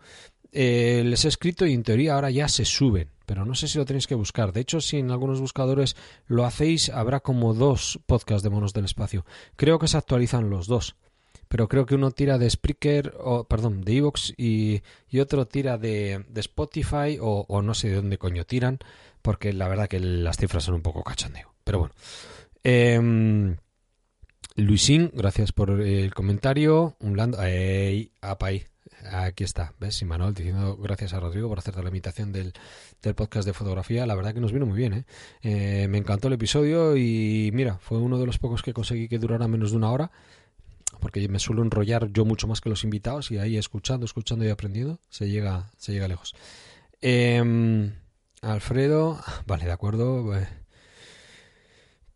Eh, 0.53 1.03
les 1.05 1.25
he 1.25 1.29
escrito 1.29 1.67
y 1.67 1.73
en 1.73 1.83
teoría 1.83 2.15
ahora 2.15 2.31
ya 2.31 2.49
se 2.49 2.65
suben, 2.65 3.09
pero 3.27 3.45
no 3.45 3.55
sé 3.55 3.69
si 3.69 3.79
lo 3.79 3.85
tenéis 3.85 4.07
que 4.07 4.15
buscar. 4.15 4.53
De 4.53 4.61
hecho, 4.61 4.81
si 4.81 4.99
en 4.99 5.11
algunos 5.11 5.41
buscadores 5.41 5.97
lo 6.27 6.45
hacéis, 6.45 6.91
habrá 6.91 7.21
como 7.21 7.55
dos 7.55 8.01
podcasts 8.07 8.43
de 8.43 8.51
Monos 8.51 8.73
del 8.73 8.85
Espacio. 8.85 9.25
Creo 9.57 9.79
que 9.79 9.89
se 9.89 9.97
actualizan 9.97 10.51
los 10.51 10.67
dos 10.67 10.97
pero 11.49 11.69
creo 11.69 11.85
que 11.85 11.97
uno 11.97 12.13
tira 12.13 12.39
de 12.39 12.49
Spreaker, 12.49 13.13
o 13.19 13.45
perdón, 13.45 13.83
de 13.83 13.99
Evox 13.99 14.33
y, 14.39 14.81
otro 15.21 15.47
tira 15.47 15.77
de, 15.77 16.25
Spotify 16.37 17.19
o, 17.21 17.45
o, 17.47 17.61
no 17.61 17.75
sé 17.75 17.91
de 17.91 17.97
dónde 17.97 18.17
coño 18.17 18.47
tiran, 18.47 18.79
porque 19.21 19.53
la 19.53 19.69
verdad 19.69 19.87
que 19.87 20.01
las 20.01 20.39
cifras 20.39 20.65
son 20.65 20.77
un 20.77 20.81
poco 20.81 21.05
cachondeo. 21.05 21.53
Pero 21.63 21.81
bueno. 21.81 21.95
Eh, 22.65 23.55
Luisín, 24.57 25.11
gracias 25.15 25.53
por 25.53 25.83
el 25.83 26.15
comentario. 26.15 26.97
Un 27.01 27.13
blando. 27.13 27.43
¡Ey! 27.43 28.13
Apay. 28.21 28.72
Aquí 29.11 29.45
está, 29.45 29.75
¿ves? 29.81 30.01
Y 30.03 30.05
Manuel 30.05 30.35
diciendo 30.35 30.77
gracias 30.77 31.13
a 31.13 31.21
Rodrigo 31.21 31.49
por 31.49 31.59
hacerte 31.59 31.83
la 31.83 31.89
invitación 31.89 32.33
del, 32.33 32.53
del, 33.03 33.15
podcast 33.15 33.47
de 33.47 33.53
fotografía. 33.53 34.07
La 34.07 34.15
verdad 34.15 34.35
que 34.35 34.41
nos 34.41 34.53
vino 34.53 34.67
muy 34.67 34.77
bien, 34.77 34.93
¿eh? 34.93 35.05
¿eh? 35.43 35.89
Me 35.89 35.99
encantó 35.99 36.29
el 36.29 36.35
episodio 36.35 36.97
y 36.97 37.51
mira, 37.53 37.79
fue 37.79 37.99
uno 37.99 38.19
de 38.19 38.27
los 38.27 38.39
pocos 38.39 38.63
que 38.63 38.73
conseguí 38.73 39.09
que 39.09 39.19
durara 39.19 39.49
menos 39.49 39.73
de 39.73 39.77
una 39.77 39.91
hora 39.91 40.11
porque 41.01 41.27
me 41.29 41.41
suelo 41.41 41.63
enrollar 41.63 42.13
yo 42.13 42.25
mucho 42.25 42.47
más 42.47 42.61
que 42.61 42.69
los 42.69 42.85
invitados 42.85 43.31
y 43.33 43.39
ahí 43.39 43.57
escuchando, 43.57 44.07
escuchando 44.07 44.45
y 44.45 44.51
aprendiendo 44.51 45.01
se 45.11 45.29
llega, 45.29 45.71
se 45.77 45.93
llega 45.93 46.07
lejos. 46.07 46.35
Eh, 47.01 47.91
Alfredo, 48.43 49.21
vale, 49.47 49.65
de 49.65 49.73
acuerdo. 49.73 50.37
Eh. 50.37 50.62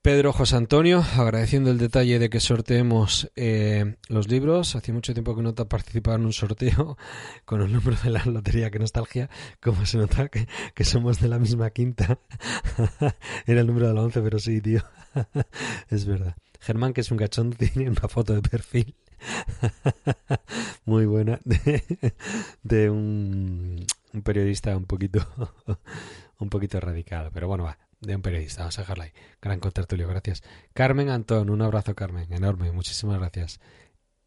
Pedro 0.06 0.32
José 0.32 0.54
Antonio, 0.54 1.04
agradeciendo 1.16 1.72
el 1.72 1.78
detalle 1.78 2.20
de 2.20 2.30
que 2.30 2.38
sorteemos 2.38 3.28
eh, 3.34 3.96
los 4.08 4.28
libros. 4.28 4.76
Hacía 4.76 4.94
mucho 4.94 5.12
tiempo 5.14 5.34
que 5.34 5.42
no 5.42 5.52
te 5.52 5.64
participado 5.64 6.16
en 6.16 6.26
un 6.26 6.32
sorteo 6.32 6.96
con 7.44 7.60
el 7.60 7.72
número 7.72 7.96
de 8.04 8.10
la 8.10 8.24
lotería, 8.24 8.70
que 8.70 8.78
nostalgia. 8.78 9.28
Como 9.60 9.84
se 9.84 9.98
nota 9.98 10.28
que, 10.28 10.84
somos 10.84 11.18
de 11.18 11.26
la 11.26 11.40
misma 11.40 11.70
quinta. 11.70 12.20
Era 13.48 13.62
el 13.62 13.66
número 13.66 13.88
de 13.88 13.94
la 13.94 14.02
once, 14.02 14.22
pero 14.22 14.38
sí, 14.38 14.60
tío. 14.60 14.80
es 15.90 16.04
verdad. 16.04 16.36
Germán, 16.60 16.92
que 16.92 17.00
es 17.00 17.10
un 17.10 17.18
cachón, 17.18 17.50
tiene 17.54 17.90
una 17.90 18.06
foto 18.06 18.32
de 18.32 18.42
perfil 18.42 18.94
muy 20.84 21.06
buena 21.06 21.40
de, 21.44 21.82
de 22.62 22.90
un, 22.90 23.84
un, 24.12 24.22
periodista 24.22 24.76
un 24.76 24.84
poquito 24.84 25.26
un 26.38 26.48
poquito 26.48 26.78
radical, 26.78 27.30
pero 27.32 27.48
bueno, 27.48 27.64
va, 27.64 27.76
de 28.06 28.16
un 28.16 28.22
periodista, 28.22 28.62
vamos 28.62 28.78
a 28.78 28.82
dejarla 28.82 29.04
ahí. 29.04 29.12
Gran 29.42 29.60
contertulio, 29.60 30.08
gracias. 30.08 30.42
Carmen 30.72 31.10
Antón, 31.10 31.50
un 31.50 31.62
abrazo 31.62 31.94
Carmen, 31.94 32.32
enorme, 32.32 32.72
muchísimas 32.72 33.18
gracias. 33.18 33.60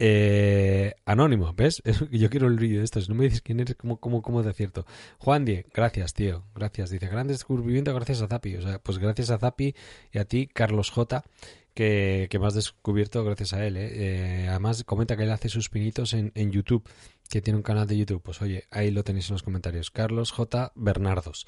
Eh, 0.02 0.94
anónimo, 1.06 1.54
¿ves? 1.54 1.84
Yo 2.12 2.30
quiero 2.30 2.48
el 2.48 2.58
vídeo 2.58 2.80
de 2.80 2.86
esto. 2.86 3.02
Si 3.02 3.10
no 3.10 3.16
me 3.16 3.26
dices 3.26 3.42
quién 3.42 3.60
eres, 3.60 3.76
¿cómo, 3.76 4.00
cómo, 4.00 4.22
cómo 4.22 4.44
de 4.44 4.54
cierto? 4.54 4.86
Juan 5.18 5.44
Die, 5.44 5.66
gracias, 5.74 6.14
tío. 6.14 6.46
Gracias. 6.56 6.90
Dice, 6.90 7.08
gran 7.08 7.28
descubrimiento 7.28 7.94
gracias 7.94 8.22
a 8.22 8.28
Zapi. 8.28 8.56
O 8.56 8.62
sea, 8.62 8.80
pues 8.80 8.98
gracias 8.98 9.30
a 9.30 9.38
Zapi 9.38 9.76
y 10.12 10.18
a 10.18 10.26
ti, 10.26 10.48
Carlos 10.48 10.90
J, 10.90 11.24
que, 11.74 12.28
que 12.30 12.40
me 12.40 12.48
has 12.48 12.54
descubierto 12.54 13.24
gracias 13.24 13.54
a 13.54 13.66
él. 13.66 13.78
¿eh? 13.78 13.90
Eh, 13.92 14.48
además, 14.50 14.84
comenta 14.84 15.16
que 15.16 15.24
él 15.24 15.32
hace 15.32 15.50
sus 15.50 15.70
pinitos 15.70 16.14
en, 16.14 16.52
YouTube, 16.52 16.88
que 17.30 17.42
tiene 17.42 17.58
un 17.58 17.64
canal 17.64 17.88
de 17.88 17.98
YouTube. 17.98 18.22
Pues 18.22 18.42
oye, 18.42 18.66
ahí 18.72 18.92
lo 18.92 19.04
tenéis 19.04 19.30
en 19.30 19.36
los 19.36 19.44
comentarios. 19.44 19.92
Carlos 19.92 20.32
J. 20.32 20.72
Bernardos. 20.76 21.46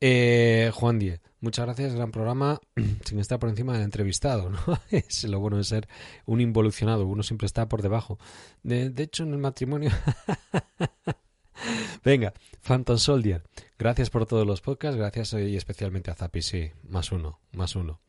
Eh, 0.00 0.70
Juan 0.74 0.98
Die, 0.98 1.20
muchas 1.40 1.64
gracias, 1.64 1.94
gran 1.94 2.12
programa, 2.12 2.60
sin 3.04 3.18
estar 3.18 3.38
por 3.38 3.48
encima 3.48 3.72
del 3.72 3.82
entrevistado, 3.82 4.50
¿no? 4.50 4.58
es 4.90 5.24
lo 5.24 5.40
bueno 5.40 5.56
de 5.56 5.64
ser 5.64 5.88
un 6.26 6.40
involucionado, 6.42 7.06
uno 7.06 7.22
siempre 7.22 7.46
está 7.46 7.68
por 7.68 7.80
debajo. 7.80 8.18
De, 8.62 8.90
de 8.90 9.02
hecho, 9.02 9.22
en 9.22 9.32
el 9.32 9.38
matrimonio... 9.38 9.90
Venga, 12.04 12.32
Phantom 12.62 12.98
Soldier, 12.98 13.42
gracias 13.78 14.10
por 14.10 14.26
todos 14.26 14.46
los 14.46 14.60
podcasts, 14.60 14.96
gracias 14.96 15.32
y 15.34 15.56
especialmente 15.56 16.10
a 16.10 16.14
Zapi, 16.14 16.42
sí, 16.42 16.70
más 16.88 17.12
uno, 17.12 17.40
más 17.52 17.76
uno. 17.76 18.00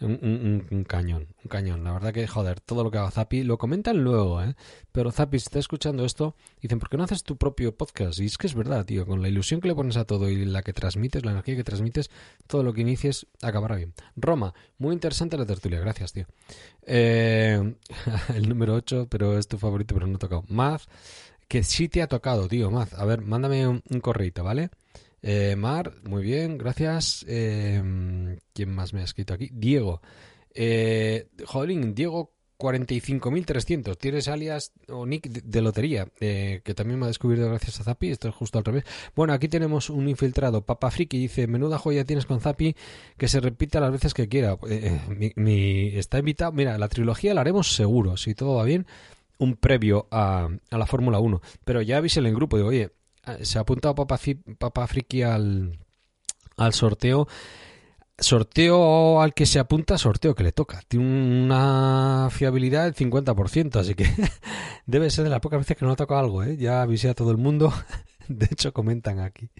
Un, 0.00 0.18
un, 0.22 0.66
un, 0.70 0.84
cañón, 0.84 1.28
un 1.44 1.48
cañón. 1.50 1.84
La 1.84 1.92
verdad 1.92 2.14
que, 2.14 2.26
joder, 2.26 2.60
todo 2.60 2.82
lo 2.82 2.90
que 2.90 2.96
haga 2.96 3.10
Zapi 3.10 3.42
lo 3.42 3.58
comentan 3.58 4.02
luego, 4.02 4.42
¿eh? 4.42 4.54
Pero 4.92 5.12
Zapi, 5.12 5.38
si 5.38 5.44
está 5.44 5.58
escuchando 5.58 6.06
esto, 6.06 6.36
dicen, 6.62 6.78
¿por 6.78 6.88
qué 6.88 6.96
no 6.96 7.04
haces 7.04 7.22
tu 7.22 7.36
propio 7.36 7.76
podcast? 7.76 8.18
Y 8.18 8.24
es 8.24 8.38
que 8.38 8.46
es 8.46 8.54
verdad, 8.54 8.86
tío, 8.86 9.04
con 9.04 9.20
la 9.20 9.28
ilusión 9.28 9.60
que 9.60 9.68
le 9.68 9.74
pones 9.74 9.98
a 9.98 10.06
todo 10.06 10.30
y 10.30 10.46
la 10.46 10.62
que 10.62 10.72
transmites, 10.72 11.22
la 11.22 11.32
energía 11.32 11.54
que 11.54 11.64
transmites, 11.64 12.10
todo 12.46 12.62
lo 12.62 12.72
que 12.72 12.80
inicies 12.80 13.26
acabará 13.42 13.76
bien. 13.76 13.92
Roma, 14.16 14.54
muy 14.78 14.94
interesante 14.94 15.36
la 15.36 15.44
tertulia, 15.44 15.80
gracias, 15.80 16.14
tío. 16.14 16.26
Eh, 16.86 17.74
el 18.34 18.48
número 18.48 18.74
8, 18.76 19.06
pero 19.10 19.36
es 19.36 19.48
tu 19.48 19.58
favorito, 19.58 19.94
pero 19.94 20.06
no 20.06 20.14
he 20.14 20.18
tocado. 20.18 20.44
Math, 20.48 20.84
que 21.50 21.64
sí 21.64 21.88
te 21.88 22.00
ha 22.00 22.06
tocado, 22.06 22.46
tío, 22.46 22.70
Math. 22.70 22.94
A 22.94 23.04
ver, 23.04 23.22
mándame 23.22 23.66
un, 23.66 23.82
un 23.90 24.00
correito, 24.00 24.44
¿vale? 24.44 24.70
Eh, 25.20 25.56
Mar, 25.56 25.94
muy 26.04 26.22
bien, 26.22 26.56
gracias. 26.56 27.26
Eh, 27.26 28.38
¿Quién 28.52 28.72
más 28.72 28.94
me 28.94 29.00
ha 29.00 29.04
escrito 29.04 29.34
aquí? 29.34 29.50
Diego. 29.52 30.00
Eh, 30.54 31.26
Jolín, 31.44 31.92
Diego 31.92 32.34
45.300. 32.56 33.98
Tienes 33.98 34.28
alias 34.28 34.72
o 34.88 35.04
nick 35.06 35.26
de, 35.28 35.60
lotería, 35.60 36.06
eh, 36.20 36.60
que 36.62 36.72
también 36.74 37.00
me 37.00 37.06
ha 37.06 37.08
descubierto 37.08 37.48
gracias 37.48 37.80
a 37.80 37.82
Zapi. 37.82 38.10
Esto 38.10 38.28
es 38.28 38.34
justo 38.36 38.58
al 38.58 38.64
revés. 38.64 38.84
Bueno, 39.16 39.32
aquí 39.32 39.48
tenemos 39.48 39.90
un 39.90 40.08
infiltrado. 40.08 40.64
Papa 40.64 40.92
Friki 40.92 41.18
dice: 41.18 41.48
Menuda 41.48 41.78
joya 41.78 42.04
tienes 42.04 42.26
con 42.26 42.40
Zapi 42.40 42.76
que 43.16 43.26
se 43.26 43.40
repita 43.40 43.80
las 43.80 43.90
veces 43.90 44.14
que 44.14 44.28
quiera. 44.28 44.56
Eh, 44.68 45.00
mi, 45.08 45.32
mi, 45.34 45.88
está 45.98 46.20
invitado. 46.20 46.52
Mira, 46.52 46.78
la 46.78 46.88
trilogía 46.88 47.34
la 47.34 47.40
haremos 47.40 47.74
seguro, 47.74 48.16
si 48.16 48.36
todo 48.36 48.54
va 48.54 48.62
bien. 48.62 48.86
Un 49.40 49.56
previo 49.56 50.06
a, 50.12 50.48
a 50.70 50.78
la 50.78 50.86
Fórmula 50.86 51.18
1. 51.18 51.40
Pero 51.64 51.82
ya 51.82 51.96
avísele 51.96 52.28
en 52.28 52.36
grupo. 52.36 52.56
Digo, 52.56 52.68
oye, 52.68 52.92
se 53.42 53.58
ha 53.58 53.62
apuntado 53.62 53.94
Papa, 53.94 54.18
Papa 54.58 54.86
Friki 54.86 55.22
al, 55.22 55.78
al 56.56 56.72
sorteo. 56.72 57.26
Sorteo 58.18 59.22
al 59.22 59.32
que 59.32 59.46
se 59.46 59.58
apunta, 59.58 59.96
sorteo 59.96 60.34
que 60.34 60.42
le 60.42 60.52
toca. 60.52 60.82
Tiene 60.86 61.44
una 61.44 62.28
fiabilidad 62.30 62.84
del 62.84 62.94
50%, 62.94 63.76
así 63.76 63.94
que 63.94 64.06
debe 64.86 65.08
ser 65.10 65.24
de 65.24 65.30
las 65.30 65.40
pocas 65.40 65.60
veces 65.60 65.76
que 65.76 65.86
no 65.86 65.92
ha 65.92 65.96
tocado 65.96 66.20
algo. 66.20 66.42
¿eh? 66.42 66.56
Ya 66.58 66.82
avisé 66.82 67.08
a 67.08 67.14
todo 67.14 67.30
el 67.30 67.38
mundo. 67.38 67.72
De 68.28 68.46
hecho, 68.50 68.72
comentan 68.72 69.18
aquí. 69.20 69.50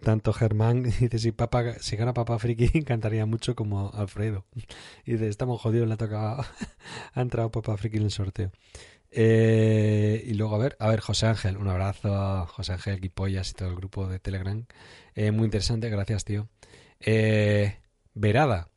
Tanto 0.00 0.32
Germán 0.32 0.82
dice: 1.00 1.18
si, 1.18 1.32
papa, 1.32 1.74
si 1.80 1.96
gana 1.96 2.12
Papa 2.12 2.38
Friki, 2.38 2.70
encantaría 2.74 3.24
mucho 3.24 3.54
como 3.54 3.90
Alfredo. 3.94 4.44
Y 5.06 5.12
dice: 5.12 5.28
Estamos 5.28 5.60
jodidos, 5.60 5.86
le 5.86 5.94
ha 5.94 5.96
tocado. 5.96 6.44
ha 7.14 7.20
entrado 7.20 7.50
Papa 7.50 7.76
Friki 7.76 7.98
en 7.98 8.04
el 8.04 8.10
sorteo. 8.10 8.50
Eh, 9.14 10.24
y 10.26 10.34
luego, 10.34 10.54
a 10.54 10.58
ver, 10.58 10.76
a 10.80 10.88
ver, 10.88 11.00
José 11.00 11.26
Ángel, 11.26 11.58
un 11.58 11.68
abrazo 11.68 12.14
a 12.14 12.46
José 12.46 12.72
Ángel, 12.72 12.98
Guipollas 12.98 13.50
y 13.50 13.54
todo 13.54 13.68
el 13.68 13.76
grupo 13.76 14.08
de 14.08 14.18
Telegram. 14.18 14.64
Eh, 15.14 15.30
muy 15.30 15.44
interesante, 15.44 15.90
gracias, 15.90 16.24
tío. 16.24 16.48
Eh, 16.98 17.76
Verada, 18.14 18.68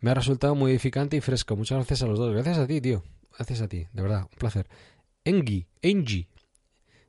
me 0.00 0.10
ha 0.10 0.14
resultado 0.14 0.54
muy 0.54 0.72
edificante 0.72 1.16
y 1.16 1.20
fresco. 1.20 1.56
Muchas 1.56 1.76
gracias 1.76 2.02
a 2.02 2.06
los 2.06 2.18
dos. 2.18 2.32
Gracias 2.34 2.58
a 2.58 2.66
ti, 2.66 2.80
tío. 2.80 3.02
Gracias 3.36 3.62
a 3.62 3.68
ti, 3.68 3.86
de 3.92 4.02
verdad, 4.02 4.22
un 4.30 4.38
placer. 4.38 4.68
Engi, 5.24 5.66
Engi. 5.80 6.28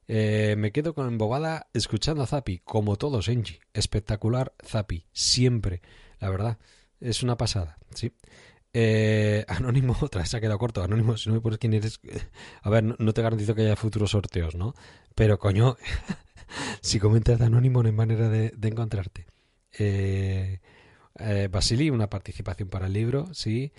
Eh, 0.07 0.55
me 0.57 0.71
quedo 0.71 0.93
con 0.93 1.07
embobada 1.07 1.67
escuchando 1.73 2.23
a 2.23 2.27
Zapi, 2.27 2.59
como 2.59 2.97
todos, 2.97 3.27
Engi. 3.27 3.59
Espectacular 3.73 4.53
Zapi, 4.65 5.05
siempre, 5.11 5.81
la 6.19 6.29
verdad. 6.29 6.57
Es 7.01 7.23
una 7.23 7.35
pasada, 7.35 7.77
sí. 7.93 8.13
Eh, 8.73 9.45
Anónimo, 9.47 9.95
otra 10.01 10.25
se 10.25 10.37
ha 10.37 10.41
quedado 10.41 10.57
corto. 10.57 10.83
Anónimo, 10.83 11.15
si 11.17 11.29
no 11.29 11.35
me 11.35 11.41
pones 11.41 11.59
quién 11.59 11.73
eres. 11.73 11.99
A 12.61 12.69
ver, 12.69 12.83
no, 12.83 13.13
te 13.13 13.21
garantizo 13.21 13.55
que 13.55 13.61
haya 13.61 13.75
futuros 13.75 14.11
sorteos, 14.11 14.55
¿no? 14.55 14.73
Pero 15.15 15.37
coño, 15.39 15.77
si 16.81 16.99
comentas 16.99 17.39
Anónimo 17.41 17.83
no 17.83 17.87
hay 17.89 17.95
manera 17.95 18.29
de, 18.29 18.51
de 18.55 18.67
encontrarte. 18.67 19.27
Eh, 19.77 20.59
eh, 21.19 21.47
Basili, 21.51 21.89
una 21.89 22.09
participación 22.09 22.69
para 22.69 22.87
el 22.87 22.93
libro, 22.93 23.33
sí. 23.33 23.71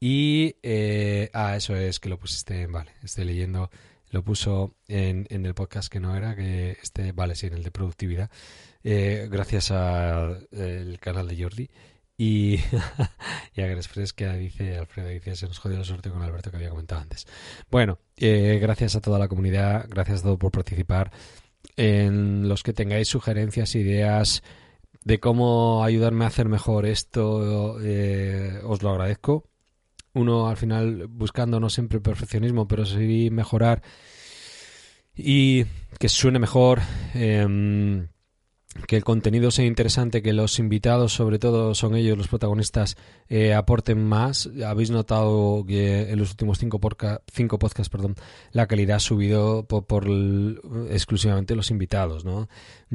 Y. 0.00 0.56
Eh, 0.62 1.30
ah, 1.32 1.56
eso 1.56 1.76
es 1.76 2.00
que 2.00 2.08
lo 2.08 2.18
pusiste. 2.18 2.66
Vale, 2.66 2.92
estoy 3.02 3.24
leyendo. 3.24 3.70
Lo 4.10 4.22
puso 4.22 4.76
en, 4.88 5.26
en 5.30 5.46
el 5.46 5.54
podcast 5.54 5.90
que 5.90 6.00
no 6.00 6.14
era, 6.16 6.36
que 6.36 6.72
este. 6.82 7.12
Vale, 7.12 7.34
sí, 7.34 7.46
en 7.46 7.54
el 7.54 7.62
de 7.62 7.70
productividad. 7.70 8.30
Eh, 8.84 9.28
gracias 9.30 9.70
al 9.70 10.48
canal 11.00 11.28
de 11.28 11.42
Jordi. 11.42 11.70
Y, 12.22 12.54
y 13.56 13.62
que 14.14 14.28
dice, 14.38 14.78
Alfredo 14.78 15.08
dice, 15.08 15.34
se 15.34 15.48
nos 15.48 15.58
jodió 15.58 15.78
el 15.78 15.84
sorteo 15.84 16.12
con 16.12 16.22
Alberto 16.22 16.52
que 16.52 16.56
había 16.56 16.70
comentado 16.70 17.00
antes. 17.00 17.26
Bueno, 17.68 17.98
eh, 18.16 18.60
gracias 18.62 18.94
a 18.94 19.00
toda 19.00 19.18
la 19.18 19.26
comunidad, 19.26 19.86
gracias 19.88 20.20
a 20.20 20.22
todos 20.22 20.38
por 20.38 20.52
participar. 20.52 21.10
En 21.76 22.48
los 22.48 22.62
que 22.62 22.72
tengáis 22.72 23.08
sugerencias, 23.08 23.74
ideas 23.74 24.44
de 25.02 25.18
cómo 25.18 25.82
ayudarme 25.82 26.24
a 26.24 26.28
hacer 26.28 26.48
mejor 26.48 26.86
esto, 26.86 27.80
eh, 27.82 28.60
os 28.62 28.84
lo 28.84 28.90
agradezco. 28.90 29.50
Uno 30.12 30.48
al 30.48 30.56
final 30.56 31.08
buscando 31.08 31.58
no 31.58 31.70
siempre 31.70 31.96
el 31.96 32.02
perfeccionismo, 32.02 32.68
pero 32.68 32.86
sí 32.86 33.30
mejorar 33.32 33.82
y 35.16 35.64
que 35.98 36.08
suene 36.08 36.38
mejor. 36.38 36.82
Eh, 37.14 38.06
que 38.86 38.96
el 38.96 39.04
contenido 39.04 39.50
sea 39.50 39.66
interesante, 39.66 40.22
que 40.22 40.32
los 40.32 40.58
invitados, 40.58 41.12
sobre 41.12 41.38
todo 41.38 41.74
son 41.74 41.94
ellos 41.94 42.16
los 42.16 42.28
protagonistas, 42.28 42.96
eh, 43.28 43.54
aporten 43.54 44.02
más. 44.02 44.48
Habéis 44.64 44.90
notado 44.90 45.64
que 45.66 46.10
en 46.10 46.18
los 46.18 46.30
últimos 46.30 46.58
cinco, 46.58 46.80
cinco 47.32 47.58
podcasts 47.58 47.90
perdón, 47.90 48.14
la 48.52 48.66
calidad 48.66 48.96
ha 48.96 49.00
subido 49.00 49.66
por, 49.66 50.06
exclusivamente 50.90 51.54
los 51.54 51.70
invitados. 51.70 52.24
¿no? 52.24 52.48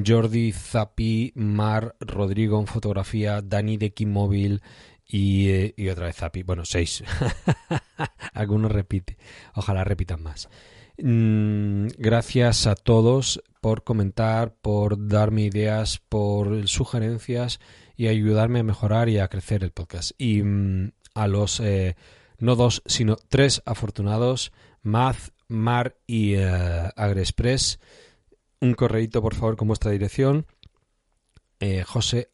Jordi, 0.03 0.51
Zapi, 0.51 1.33
Mar, 1.35 1.95
Rodrigo 1.99 2.59
en 2.59 2.67
fotografía, 2.67 3.41
Dani 3.41 3.77
de 3.77 3.93
Kimóvil 3.93 4.61
y, 5.05 5.49
eh, 5.49 5.73
y 5.77 5.89
otra 5.89 6.07
vez 6.07 6.15
Zapi. 6.15 6.43
Bueno, 6.43 6.65
seis. 6.65 7.03
Algunos 8.33 8.71
repite. 8.71 9.17
Ojalá 9.53 9.83
repitan 9.83 10.23
más. 10.23 10.49
Mm, 10.99 11.87
gracias 11.97 12.65
a 12.65 12.75
todos 12.75 13.43
por 13.61 13.83
comentar, 13.83 14.55
por 14.55 15.07
darme 15.07 15.43
ideas, 15.43 16.01
por 16.09 16.67
sugerencias 16.67 17.59
y 17.95 18.07
ayudarme 18.07 18.59
a 18.59 18.63
mejorar 18.63 19.09
y 19.09 19.19
a 19.19 19.27
crecer 19.27 19.63
el 19.63 19.71
podcast. 19.71 20.11
Y 20.17 20.41
mm, 20.41 20.91
a 21.13 21.27
los 21.27 21.59
eh, 21.59 21.95
no 22.39 22.55
dos, 22.55 22.81
sino 22.85 23.15
tres 23.15 23.61
afortunados, 23.65 24.51
Maz, 24.81 25.33
Mar 25.47 25.97
y 26.05 26.37
uh, 26.37 26.89
Agrexpress, 26.95 27.79
un 28.59 28.73
correíto 28.73 29.21
por 29.21 29.35
favor 29.35 29.55
con 29.55 29.67
vuestra 29.67 29.91
dirección, 29.91 30.47
eh, 31.59 31.83
jose 31.83 32.29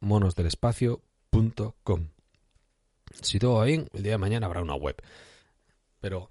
monosdelespacio.com. 0.00 2.08
Si 3.20 3.38
todo 3.38 3.54
va 3.54 3.64
bien, 3.64 3.88
el 3.92 4.02
día 4.02 4.12
de 4.12 4.18
mañana 4.18 4.46
habrá 4.46 4.62
una 4.62 4.74
web. 4.74 4.96
Pero 6.00 6.30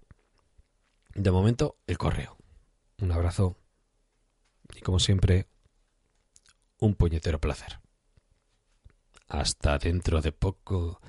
de 1.15 1.32
momento, 1.32 1.77
el 1.88 1.98
correo. 1.98 2.38
Un 3.00 3.12
abrazo 3.12 3.58
y 4.75 4.82
como 4.82 5.00
siempre, 5.00 5.48
un 6.79 6.96
puñetero 6.96 7.39
placer. 7.39 7.79
Hasta 9.27 9.77
dentro 9.77 10.22
de 10.22 10.32
poco, 10.32 11.01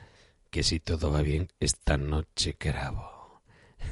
que 0.50 0.62
si 0.62 0.80
todo 0.80 1.10
va 1.10 1.22
bien, 1.22 1.48
esta 1.60 1.96
noche 1.96 2.56
grabo. 2.58 3.42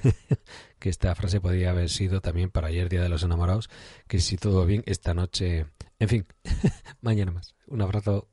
que 0.79 0.89
esta 0.89 1.15
frase 1.15 1.41
podría 1.41 1.71
haber 1.71 1.91
sido 1.91 2.21
también 2.21 2.51
para 2.51 2.69
ayer, 2.69 2.89
Día 2.89 3.03
de 3.03 3.09
los 3.09 3.23
Enamorados, 3.23 3.69
que 4.07 4.21
si 4.21 4.37
todo 4.37 4.61
va 4.61 4.67
bien, 4.67 4.83
esta 4.87 5.15
noche... 5.15 5.67
En 5.99 6.09
fin, 6.09 6.27
mañana 7.01 7.33
más. 7.33 7.55
Un 7.67 7.83
abrazo 7.83 8.29